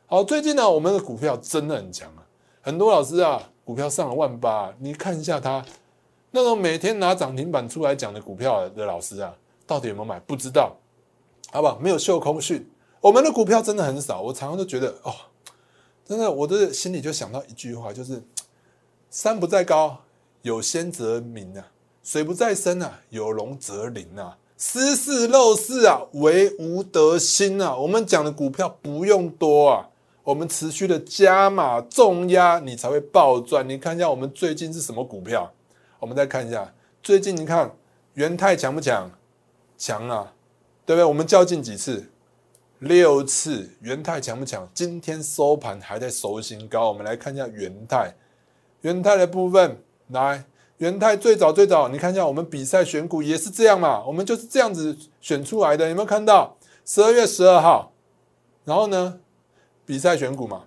[0.07, 2.27] 好，最近呢，我们的股票真的很强啊，
[2.63, 5.65] 很多老师啊，股票上了万八，你看一下它
[6.31, 9.35] 那种每天拿涨停板出来讲的股票的老师啊，
[9.66, 10.21] 到底有没有买？
[10.21, 10.77] 不知道，
[11.51, 11.79] 好不好？
[11.79, 12.71] 没有秀空讯。
[13.01, 15.12] 我们的股票真的很少，我常常都觉得哦，
[16.05, 18.23] 真的，我的心里就想到一句话，就是
[19.11, 20.03] 山不在高，
[20.43, 21.64] 有仙则名啊；
[22.05, 24.37] 水不在深啊，有龙则灵啊。
[24.57, 27.75] 失事漏事啊，唯无德心啊。
[27.75, 29.88] 我们讲的股票不用多啊，
[30.23, 33.66] 我们持续的加码重压，你才会暴赚。
[33.66, 35.51] 你看一下我们最近是什么股票？
[36.01, 37.71] 我们再看一下，最近你看
[38.15, 39.11] 元泰强不强？
[39.77, 40.33] 强啊，
[40.85, 41.05] 对不对？
[41.05, 42.11] 我们较劲几次？
[42.79, 44.67] 六次元泰强不强？
[44.73, 46.89] 今天收盘还在收新高。
[46.89, 48.15] 我们来看一下元泰，
[48.81, 49.77] 元泰的部分，
[50.09, 50.45] 来
[50.79, 54.03] 元泰最早最早，你看一下我们比赛选股也是这样嘛？
[54.07, 55.91] 我们就是这样子选出来的。
[55.91, 56.57] 有没有看到？
[56.87, 57.93] 十二月十二号，
[58.65, 59.21] 然后呢，
[59.85, 60.65] 比赛选股嘛？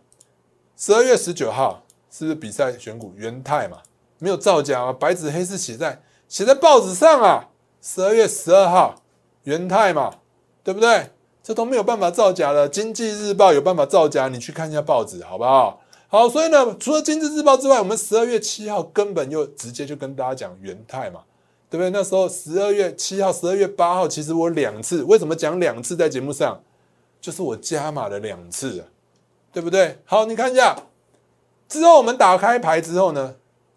[0.78, 3.14] 十二月十九号是不是比赛选股？
[3.16, 3.80] 元泰嘛，
[4.24, 7.50] 没有造假啊，白纸黑字写在写在报纸上啊。
[7.82, 8.96] 十二月十二号，
[9.44, 10.16] 元泰嘛，
[10.64, 11.12] 对不对？
[11.44, 12.70] 这都没有办法造假了。
[12.70, 15.82] 经济日报有办法造假，你去看一下报纸好不好？
[16.08, 21.24] 好，所以呢，除了经济日报之外，我们十二月七号根本就直接就跟大家讲元泰嘛，
[21.70, 21.90] 对不对？
[21.90, 26.58] 那时候十二月七号、十二月八号，其实我两次，为什么讲两次在节目上？
[27.20, 28.86] 就是我加码了两次，
[29.52, 29.98] 对不对？
[30.06, 30.74] 好，你看一下，
[31.68, 33.36] 之后我们打开牌之后呢，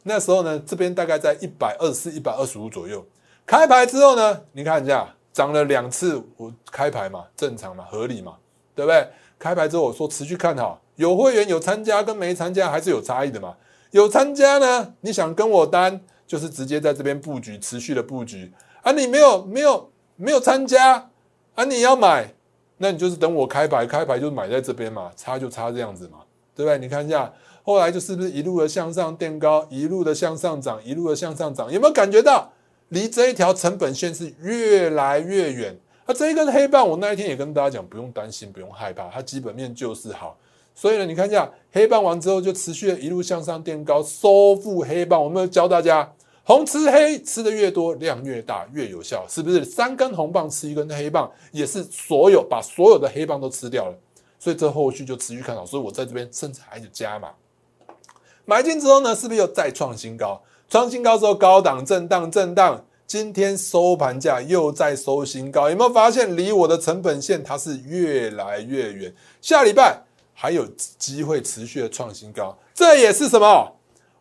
[0.09, 3.05] 那时候呢，这边大概在一百二十四、一百二十五左右。
[3.45, 8.37] 开牌之后呢，你看一下，涨了两次，我开牌嘛，正常嘛，合理嘛，
[8.75, 9.09] 对不对？
[9.37, 10.81] 开牌之后我说持续看好。
[10.95, 13.57] 有会员有参加跟没参加还是有差异的嘛？
[13.91, 18.93] 有参加呢，你想跟我单，就是直接在这边布局，持续的布局啊。
[18.93, 21.11] 你没有没有没有参加
[21.57, 22.33] 啊，你要买，
[22.79, 26.19] 那你就是等我开牌，开牌就买在这边嘛，差就差这样子嘛，
[26.55, 26.79] 对不对？
[26.79, 27.33] 你看一下，
[27.67, 32.49] 后来就是不是一路的向上垫高，一路的向上涨，一路的向上涨，有没有感觉到
[32.91, 35.77] 离这一条成本线是越来越远？
[36.05, 40.39] 啊，这一根黑棒，我那一天也跟大家讲，不用担心，不用害怕，它基本面就是好。
[40.77, 45.21] 所以呢，你看一下黑棒完之后，就持续的一路向上垫高，收复黑棒。
[45.21, 46.09] 我们教大家，
[46.45, 49.65] 红吃黑吃的越多，量越大，越有效，是不是？
[49.65, 53.99] 三根红棒吃一根黑棒，也是所有把所有的黑棒都吃掉了。
[54.39, 55.67] 所以这后续就持续看好。
[55.67, 57.31] 所以我在这边甚至还有加码，
[58.47, 60.43] 买进之后呢，是不是又再创新高？
[60.71, 69.15] 创新高之后高档震荡震荡，今天收盘价又在收新高，有没有发现离我的成本线它是越来越远？
[69.43, 70.01] 下礼拜。
[70.39, 70.67] 还有
[70.99, 73.73] 机会持续的创新高，这也是什么？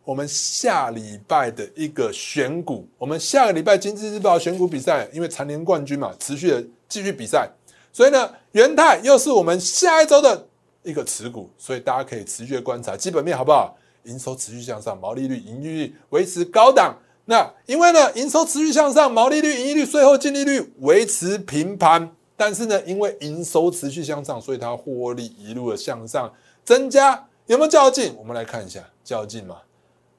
[0.02, 2.88] 我们下礼拜的一个选股。
[2.96, 7.46] 我们下个礼拜经济日报选股比赛，因为蝉联冠军嘛，持续的继续比赛。
[7.92, 10.48] 所以呢，元泰又是我们下一周的
[10.82, 13.76] 一个持股，所以大家可以持续的观察基本面好不好？
[14.06, 16.96] 营收持续向上，毛利率、盈利率维持高档。
[17.26, 22.12] 那因为呢，营收持续向上，毛利率、盈利率、税后净利率维持平盘。
[22.36, 26.32] 但是呢，因为营收持续向上，所以它获利一路的向上
[26.64, 28.14] 增加，有没有较劲？
[28.18, 29.56] 我们来看一下较劲嘛，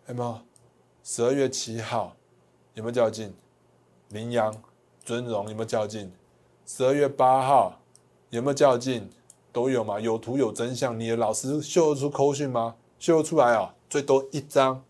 [0.08, 0.39] 有没有？
[1.04, 2.15] 十二月七号
[2.73, 3.34] 有没有较劲？
[4.10, 4.54] 羚羊、
[5.06, 6.12] 尊荣有没有较劲？
[6.65, 7.80] 十二月八号
[8.32, 9.10] 有没有较劲？
[9.54, 10.00] 都有嘛？
[10.00, 12.76] 有图有真相，你的老师秀得出扣讯吗？
[13.00, 14.84] 秀得出来啊，最多一张、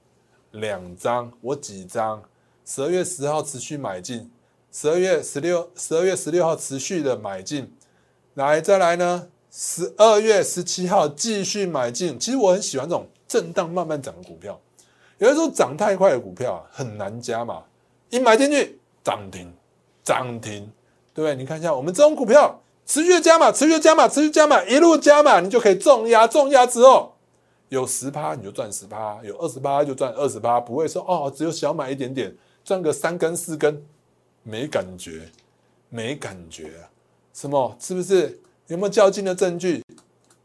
[0.51, 2.23] 两张，我几张？
[2.65, 4.29] 十二月十号持续买进。
[4.71, 7.73] 十二月十六，十二月十六号持续的买进，
[8.35, 9.27] 来再来呢？
[9.49, 12.19] 十二月十七号继续买进。
[12.19, 14.59] 其实我很喜欢这种震荡慢慢涨的股票，
[15.17, 17.63] 有的时候涨太快的股票啊很难加嘛。
[18.09, 19.51] 一买进去涨停，
[20.03, 20.69] 涨停，
[21.13, 21.35] 对不对？
[21.35, 27.16] 你看一下我们这种股票，持续加码，持续加码，持续加码，一路加码，你就可以重压，重压之后
[27.69, 33.81] 有十趴你就赚十趴，有二十八就赚二十八，不会说哦只有小买一点点，赚个三根四根。
[34.43, 35.29] 没感觉，
[35.89, 36.87] 没感觉啊？
[37.33, 37.75] 什么？
[37.81, 39.83] 是不是有没有较劲的证据？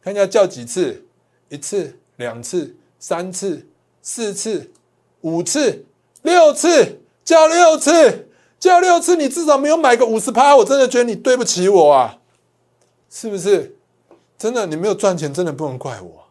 [0.00, 1.06] 看一下较几次？
[1.48, 3.64] 一次、两次、三次、
[4.02, 4.72] 四次、
[5.20, 5.84] 五次、
[6.22, 12.18] 六次，叫六次，叫六次，你至少没有买个五十趴，我真的觉得你对不起我啊！
[13.08, 13.76] 是不是？
[14.36, 16.21] 真的，你没有赚钱，真的不能怪我。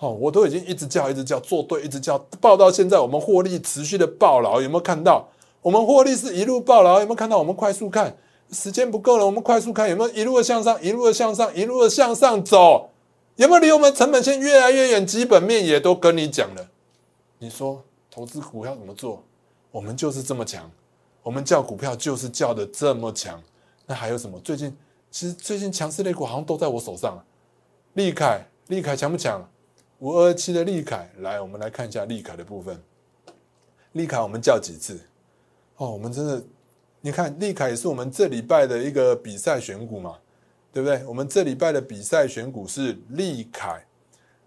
[0.00, 5.28] 哦，我都已经一直叫，一直叫，做对，一直叫，报到现在，我们获利持续的暴牢，有没有看到？
[5.62, 7.36] 我们获利是一路爆了，有没有看到？
[7.36, 8.16] 我们快速看，
[8.50, 12.88] 时间不够了，我们快速看有没有一路的向上，一路的向上，一路的向上走，
[13.36, 15.06] 有没有离我们成本线越来越远？
[15.06, 16.66] 基本面也都跟你讲了。
[17.38, 19.22] 你说投资股票怎么做？
[19.70, 20.70] 我们就是这么强，
[21.22, 23.38] 我们叫股票就是叫的这么强。
[23.84, 24.40] 那还有什么？
[24.40, 24.74] 最近
[25.10, 27.22] 其实最近强势类股好像都在我手上。
[27.92, 29.46] 利凯，利凯强不强？
[30.00, 32.82] 五二七的利凯，来，我们来看一下利凯的部分。
[33.92, 34.98] 利凯我们叫几次？
[35.76, 36.42] 哦，我们真的，
[37.02, 40.16] 你看利凯也是我们这礼拜的一个比赛选股嘛，
[40.72, 41.04] 对不对？
[41.04, 43.84] 我们这礼拜的比赛选股是利凯，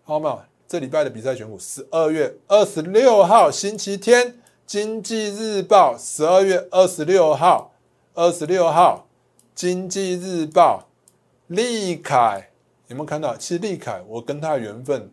[0.04, 0.44] 好吗？
[0.68, 4.32] 这礼拜的比赛选股，十二月二十六号星期天，
[4.66, 7.76] 《经济日报》十二月二十六号，
[8.16, 9.08] 二十六号，
[9.54, 10.90] 《经济日报》
[11.54, 12.50] 利凯
[12.88, 13.38] 有没有看到？
[13.38, 15.12] 其实利凯我跟他的缘分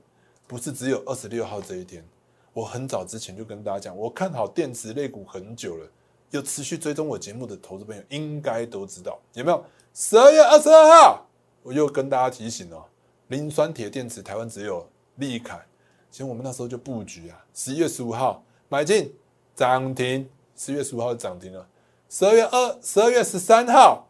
[0.51, 2.05] 不是只有二十六号这一天，
[2.53, 5.89] 我很早之前就跟大家讲，我看好电池类股很久了。
[6.33, 9.65] 有持续追踪我节目的投资朋友应该都知道，有没有？
[9.95, 11.25] 十二月二十二号，
[11.63, 12.83] 我又跟大家提醒哦，
[13.29, 14.85] 磷酸铁电池台湾只有
[15.19, 15.65] 利凯，
[16.11, 17.45] 其实我们那时候就布局啊。
[17.55, 19.15] 十一月十五号买进
[19.55, 21.65] 涨停，十一月十五号涨停了。
[22.09, 24.05] 十二月二十二月十三号，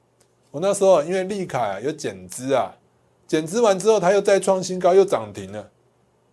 [0.51, 2.73] 我那时候因为利凯啊有减资啊，
[3.27, 5.71] 减资完之后它又再创新高，又涨停了，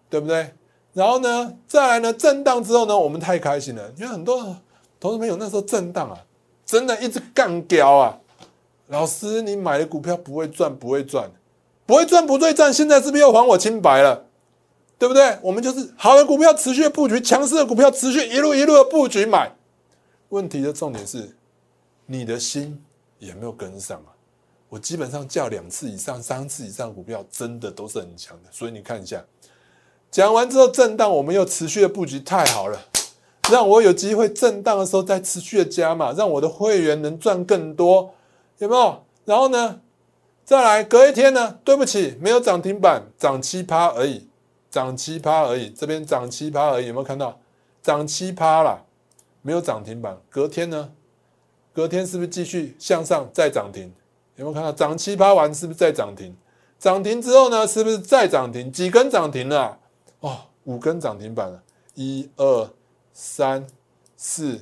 [0.09, 0.53] 对不对？
[0.93, 4.57] 然后呢，再来呢震荡之后呢，我们太开心了，因为很多。
[4.99, 6.17] 投资朋友那时候震荡啊，
[6.65, 8.19] 真的一直干掉啊，
[8.87, 11.29] 老师，你买的股票不会赚，不会赚，
[11.85, 14.25] 不会赚，不对赚，现在是不是又还我清白了？
[14.97, 15.37] 对不对？
[15.43, 19.55] 我们就是好的股票持续的布局，强势的股票持续一路一路的布局买。
[20.29, 21.37] 问题的重点是，
[22.07, 22.83] 你的心
[23.19, 24.09] 也没有跟上啊？
[24.67, 28.49] 我基本上叫两次以上、三次以上的股票，真的都是很强的。
[28.51, 29.23] 所以你看一下，
[30.11, 32.79] 讲完之后震荡，我们又持续的布局，太好了，
[33.51, 38.13] 让我有机会震荡的时候再持续的加码，让我的会员能赚更多，
[38.57, 39.03] 有没有？
[39.25, 39.81] 然后呢，
[40.45, 41.59] 再来隔一天呢？
[41.63, 44.27] 对不起，没有涨停板，涨七趴而已。
[44.69, 47.39] 涨七趴而已，这边涨七趴而已，有没有看到？
[47.81, 48.83] 涨七趴了，
[49.41, 50.17] 没有涨停板。
[50.29, 50.91] 隔天呢？
[51.73, 53.91] 隔天是不是继续向上再涨停？
[54.35, 54.71] 有没有看到？
[54.71, 56.35] 涨七趴完是不是再涨停？
[56.77, 57.65] 涨停之后呢？
[57.65, 58.71] 是不是再涨停？
[58.71, 59.79] 几根涨停了？
[60.19, 61.63] 哦，五根涨停板了，
[61.95, 62.69] 一二
[63.13, 63.65] 三
[64.15, 64.59] 四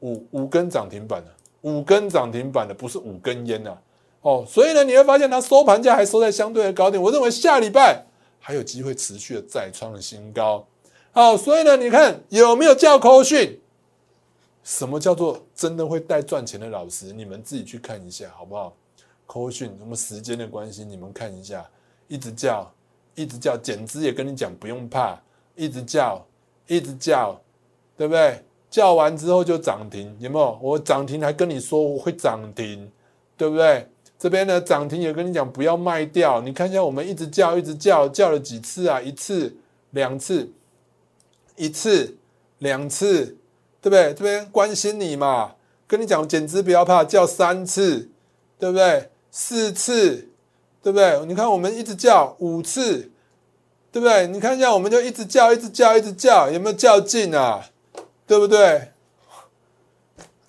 [0.00, 3.76] 五，五根涨停板了，五根涨停板的不是五根烟呐。
[4.22, 7.02] 哦，所以呢，你会发现它收盘价还收在相对的高点。
[7.02, 8.06] 我认为下礼拜。
[8.44, 10.66] 还有机会持续的再创新高，
[11.12, 13.60] 好，所以呢，你看有没有叫扣讯？
[14.64, 17.12] 什么叫做真的会带赚钱的老师？
[17.12, 18.74] 你们自己去看一下好不好？
[19.26, 21.64] 扣讯，那么时间的关系，你们看一下，
[22.08, 22.68] 一直叫，
[23.14, 25.20] 一直叫，简直也跟你讲不用怕，
[25.54, 26.24] 一直叫，
[26.66, 27.40] 一直叫，
[27.96, 28.42] 对不对？
[28.70, 30.58] 叫完之后就涨停，有没有？
[30.62, 32.90] 我涨停还跟你说我会涨停，
[33.36, 33.86] 对不对？
[34.18, 36.40] 这边呢，涨停也跟你讲不要卖掉。
[36.40, 39.00] 你看一下，我们一直叫，一直叫，叫了几次啊？
[39.00, 39.54] 一次、
[39.90, 40.50] 两次、
[41.56, 42.16] 一次、
[42.60, 43.36] 两次，
[43.82, 44.14] 对不对？
[44.14, 45.56] 这边关心你嘛，
[45.86, 48.08] 跟你讲，简直不要怕，叫三次，
[48.58, 49.10] 对不对？
[49.30, 50.28] 四次，
[50.82, 51.24] 对不对？
[51.26, 53.10] 你看我们一直叫五次，
[53.90, 54.26] 对不对？
[54.26, 57.64] 你看一下，我们就一直叫，一直叫，一直叫，有没有较劲啊？
[58.26, 58.90] 对不对？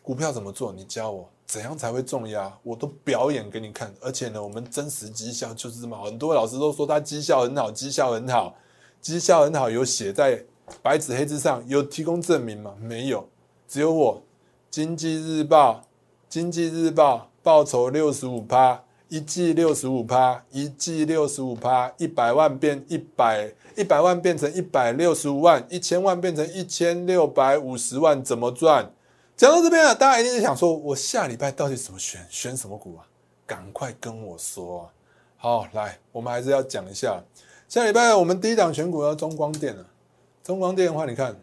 [0.02, 0.74] 股票怎么做？
[0.74, 1.30] 你教我。
[1.46, 2.52] 怎样才会重压？
[2.64, 6.06] 我都表演给你看，而且呢，我们真实绩效就是这么好。
[6.06, 8.56] 很多老师都说他绩效很好，绩效很好，
[9.00, 10.44] 绩效很好，有写在
[10.82, 12.74] 白纸黑字上，有提供证明吗？
[12.82, 13.30] 没有，
[13.68, 14.24] 只有我。
[14.72, 15.84] 经济日报，
[16.28, 18.84] 经济日报报酬六十五趴，
[19.14, 28.92] 一季六十五趴，一季六十五趴，一百万变一百，一百万变成一百六十五万，一千万变成一千六百五十万，怎么赚？
[29.38, 32.26] 讲到这边啊，大家一定是想说，我下礼拜到底怎么选？
[32.28, 33.06] 选什么股啊？
[33.46, 34.90] 赶快跟我说啊！
[35.38, 37.22] 好，来，我们还是要讲一下，
[37.70, 39.86] 下礼拜我们第一档选股要中光电了。
[40.44, 41.40] 中光电的话，你看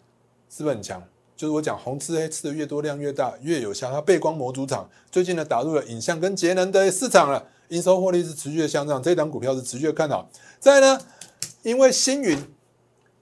[0.48, 1.00] 是不是很强？
[1.36, 3.92] 就是我讲红吃黑吃的越多，量越大，越有效。
[3.92, 10.28] 它背光模组厂最近呢打入了影像跟节能的市场了，营收获利是持续的向上，这档股票是持续的看好。
[10.60, 11.00] 再呢，
[11.62, 12.38] 因为星云。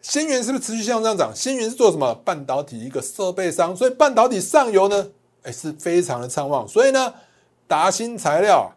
[0.00, 1.32] 星云是不是持续向上涨？
[1.34, 2.14] 星云是做什么？
[2.24, 5.08] 半导体一个设备商，所以半导体上游呢，
[5.42, 6.66] 哎，是非常的畅旺。
[6.66, 7.12] 所以呢，
[7.66, 8.72] 达新材料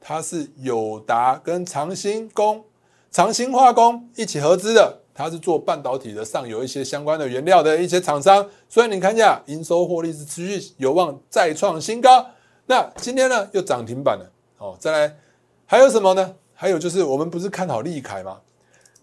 [0.00, 2.62] 它是友达跟长兴工、
[3.10, 8.46] 长兴化工一起合资的，它是做半导体的上游一些相关的原料的一些厂商。
[8.68, 12.26] 所以你看一下，营收获利是持续有望再创新高。
[12.66, 14.30] 那今天呢，又涨停板了。
[14.58, 15.16] 哦，再来
[15.66, 16.34] 还有什么呢？
[16.54, 18.40] 还有就是我们不是看好利凯吗？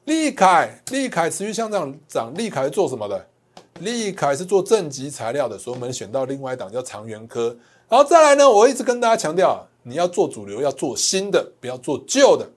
[0.06, 2.34] 利凯，利凯持续向上涨。
[2.36, 3.26] 利凯是做什么的？
[3.80, 7.56] 利凯是做正极材料的，所以我们选到另外一档叫长源科。
[7.88, 12.50] 然后再来呢，我一直跟大家强调，你要做主流，要做新的，不要做旧的。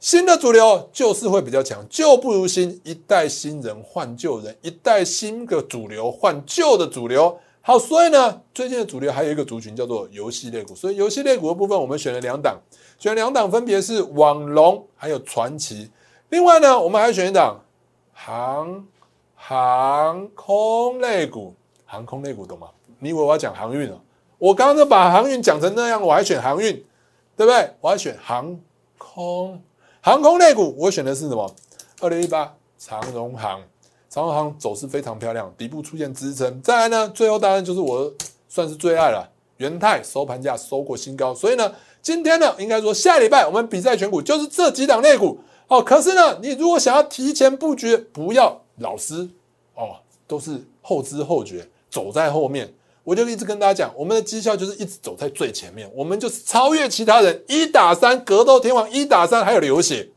[0.00, 7.38] 新的主流就是会比较强，旧不如新，一代新人换旧人，一代新的主流换旧的主流。
[7.64, 12.60] 好，所以呢，最近的主流还有一个族群叫做游戏类股，所以游戏类股的部分我们选了两档，
[12.98, 15.88] 选两档分别是网龙还有传奇。
[16.30, 17.60] 另外呢，我们还选一档
[18.12, 18.84] 航
[19.36, 21.54] 航空类股，
[21.84, 22.68] 航空类股懂吗？
[22.98, 23.96] 你以为我要讲航运啊？
[24.38, 26.74] 我刚刚都把航运讲成那样，我还选航运，
[27.36, 27.70] 对不对？
[27.80, 28.58] 我还选航
[28.98, 29.62] 空
[30.00, 31.54] 航空类股，我选的是什么？
[32.00, 33.60] 二零一八长荣航，
[34.12, 36.60] 长航走势非常漂亮，底部出现支撑。
[36.60, 38.12] 再来呢，最后当然就是我
[38.46, 45.40] 算是最爱了，元泰收盘价收过新高，所以呢，今天呢，应该说下礼拜我们比赛选股就是这几档类股。
[45.68, 49.26] 哦，可是呢，你如果想要提前布局，不要老师
[49.74, 49.96] 哦，
[50.26, 52.70] 都是后知后觉，走在后面。
[53.04, 60.10] 我就一直跟大家讲，我们的绩效就是一直走在最前面，我们就是超越其他人，一打三，格斗天王一打三，还有流血，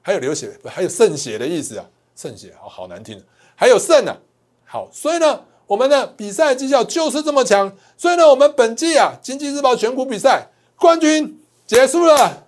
[0.00, 1.86] 还有流血，还有渗血的意思啊？
[2.16, 3.22] 渗血，好好难听，
[3.62, 4.16] 还有渗呢。
[4.64, 7.72] 好，所以呢，我们的比赛绩效就是这么强。
[7.96, 12.42] 所以呢，我们本季啊，经济日报选股比赛冠军结束了。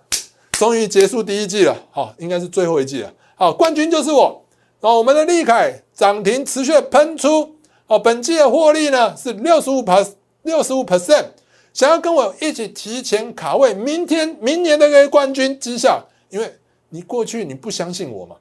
[0.51, 3.13] 终于结束第一季了，好，应该是最后一季了。
[3.35, 4.43] 好，冠军就是我。
[4.81, 7.55] 哦，我们的利凯涨停持续喷出。
[7.87, 10.05] 哦，本季的获利呢是六十五 per
[10.41, 11.27] 六十五 percent，
[11.73, 16.57] 想要跟我一起提前卡位明天、明年的那个冠军绩效，因为
[16.89, 18.35] 你过去你不相信我嘛，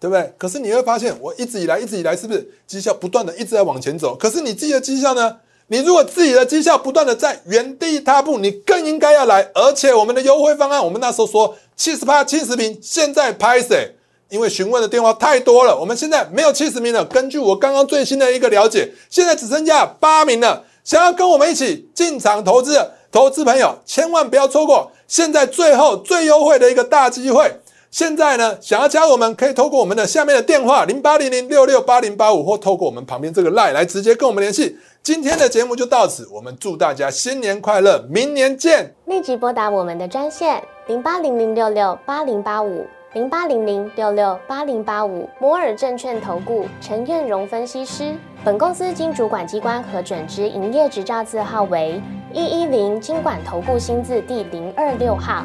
[0.00, 0.32] 对不对？
[0.38, 4.16] 可是你会发现，我一直以来、一直以来是不是绩效不断的一直在往前走？
[4.16, 5.36] 可是你自己的绩效呢？
[5.68, 9.50] 你如果自己的绩效不断的在原地踏步，你更应该要来。
[9.54, 13.94] 而且我们的优惠方案，我们那时候说七十八、七十平，现在拍谁？
[14.30, 17.04] 因为询问的电话太多了，我们现在没有七十名了。
[17.04, 20.64] 根据我刚刚最新的一个了解，现在只剩下八名了。
[20.82, 27.60] 想要跟我们一起进场投资的投资朋友，千万不要错过现在最后最优惠的一个大机会。
[27.90, 34.78] 现在呢，想要加我们，可以透过我们的下面的电话零八零零六六八零八五，或透过我们旁边这个 line 来直接跟我们联系。
[35.02, 38.94] 今天的节目就到此，我们祝大家新年快乐，明年见！
[39.06, 48.14] 立即拨打我们的专线零八零零六六八零八五零八零零六六八零八五摩尔证券投顾陈彦荣分析师。
[48.44, 52.00] 本公司经主管机关核准之营业执照字号为
[52.32, 55.44] 一一零金管投顾新字第零二六号。